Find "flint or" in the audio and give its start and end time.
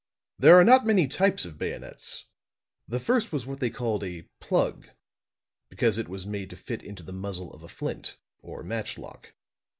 7.69-8.63